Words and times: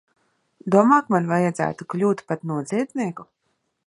Domā, 0.75 0.97
ka 1.09 1.13
man 1.15 1.29
vajadzētu 1.31 1.87
kļūt 1.95 2.23
pat 2.31 2.47
noziedznieku? 2.53 3.27